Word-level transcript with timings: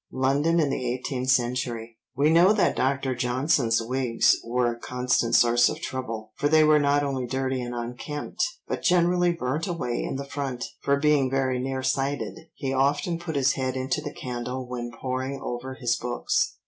(London 0.11 0.59
in 0.59 0.71
the 0.71 0.83
Eighteenth 0.91 1.29
Century.) 1.29 1.99
We 2.15 2.31
know 2.31 2.53
that 2.53 2.75
Dr. 2.75 3.13
Johnson's 3.13 3.83
wigs 3.83 4.35
were 4.43 4.65
a 4.73 4.79
constant 4.79 5.35
source 5.35 5.69
of 5.69 5.79
trouble, 5.79 6.31
for 6.37 6.49
they 6.49 6.63
were 6.63 6.79
not 6.79 7.03
only 7.03 7.27
dirty 7.27 7.61
and 7.61 7.75
unkempt, 7.75 8.43
but 8.67 8.81
generally 8.81 9.31
burnt 9.31 9.67
away 9.67 10.03
in 10.03 10.15
the 10.15 10.25
front, 10.25 10.65
for 10.81 10.97
being 10.97 11.29
very 11.29 11.59
nearsighted, 11.59 12.35
he 12.55 12.73
often 12.73 13.19
put 13.19 13.35
his 13.35 13.51
head 13.53 13.75
into 13.77 14.01
the 14.01 14.11
candle 14.11 14.67
when 14.67 14.89
poring 14.91 15.39
over 15.39 15.75
his 15.75 15.95
books. 15.95 16.55